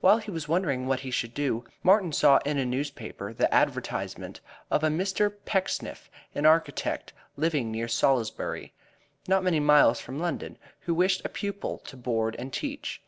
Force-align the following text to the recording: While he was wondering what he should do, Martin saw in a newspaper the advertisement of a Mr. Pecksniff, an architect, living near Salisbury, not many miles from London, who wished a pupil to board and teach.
While 0.00 0.16
he 0.16 0.30
was 0.30 0.48
wondering 0.48 0.86
what 0.86 1.00
he 1.00 1.10
should 1.10 1.34
do, 1.34 1.64
Martin 1.82 2.10
saw 2.14 2.38
in 2.38 2.56
a 2.56 2.64
newspaper 2.64 3.34
the 3.34 3.52
advertisement 3.54 4.40
of 4.70 4.82
a 4.82 4.88
Mr. 4.88 5.30
Pecksniff, 5.44 6.10
an 6.34 6.46
architect, 6.46 7.12
living 7.36 7.70
near 7.70 7.86
Salisbury, 7.86 8.72
not 9.28 9.44
many 9.44 9.60
miles 9.60 10.00
from 10.00 10.18
London, 10.18 10.56
who 10.86 10.94
wished 10.94 11.22
a 11.26 11.28
pupil 11.28 11.76
to 11.80 11.98
board 11.98 12.34
and 12.38 12.50
teach. 12.50 12.98